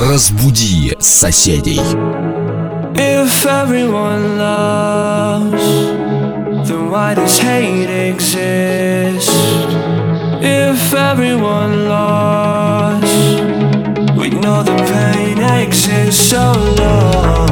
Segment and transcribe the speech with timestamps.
[0.00, 1.78] Разбуди соседей.
[2.94, 5.62] If everyone loves,
[6.66, 9.30] then why does hate exist?
[10.40, 13.12] If everyone loves,
[14.16, 17.49] we know the pain exists, so long.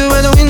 [0.00, 0.49] you by the wind.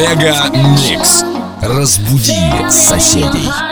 [0.00, 1.24] Мега Микс.
[1.60, 2.34] Разбуди
[2.70, 3.69] соседей.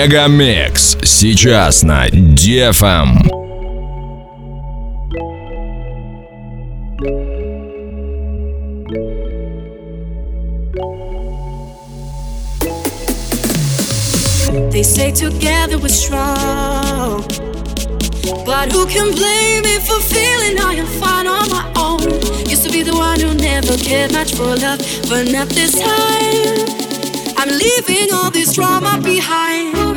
[0.00, 3.20] Мегамикс сейчас на DFM.
[14.72, 17.22] They say together we're strong.
[18.46, 22.00] But who can blame me for feeling I am fine on my own?
[22.48, 26.86] Used to be the one who never cared much for love, but not this time.
[27.38, 29.89] I'm leaving all this drama behind.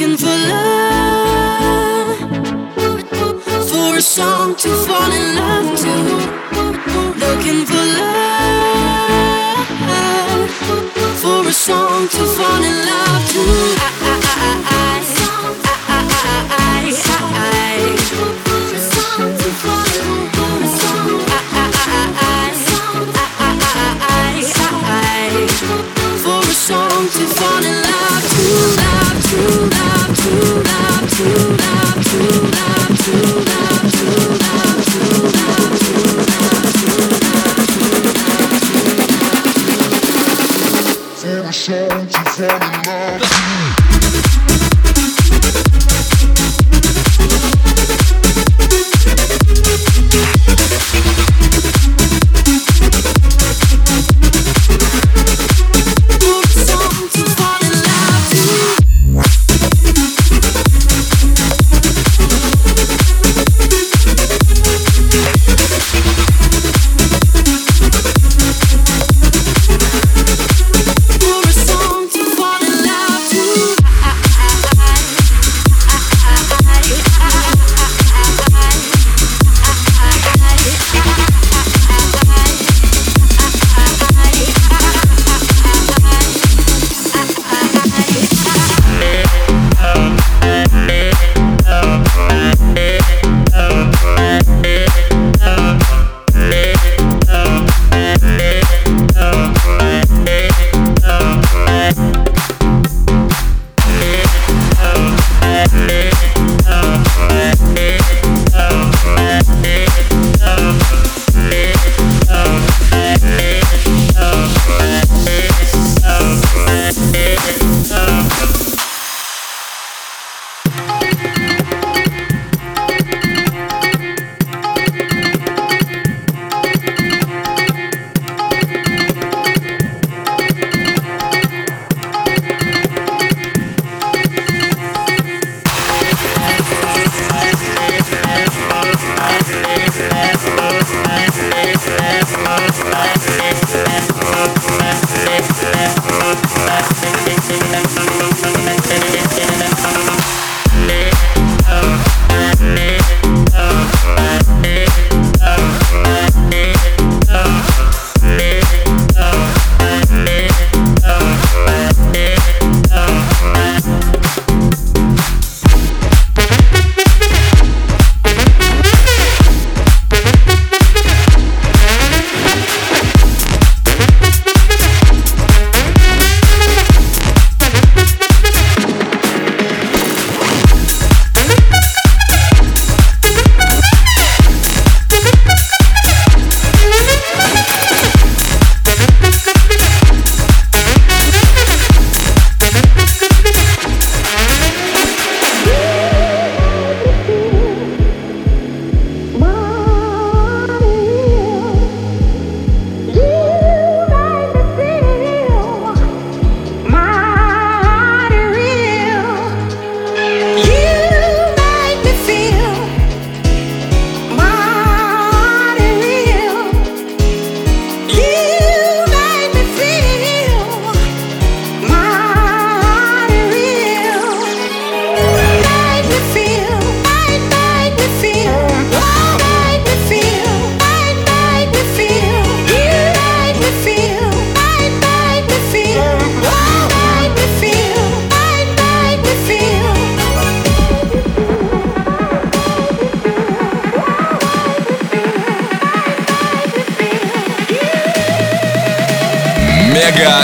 [0.00, 2.18] Looking for love.
[3.68, 5.92] For a song to fall in love to.
[7.18, 9.68] Looking for love.
[11.20, 13.89] For a song to fall in love to.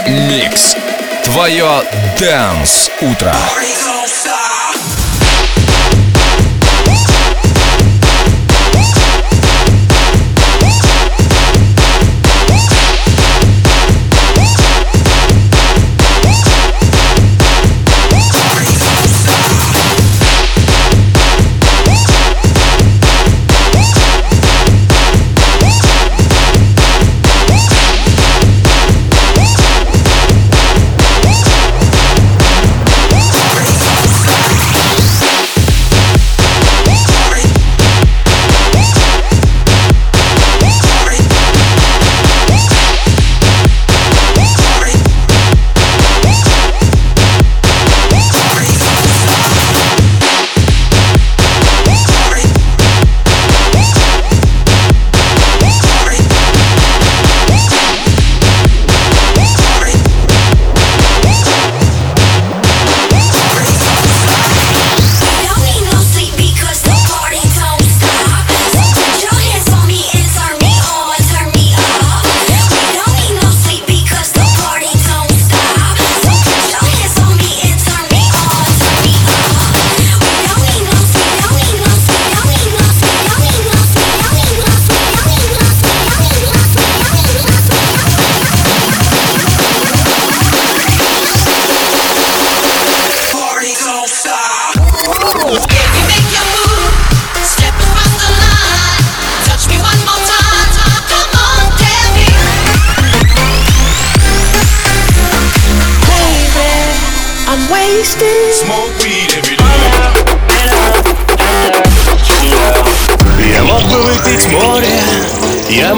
[0.08, 0.76] Микс
[1.24, 1.82] Твое
[2.18, 3.32] Дэнс Утро.
[3.54, 4.15] Party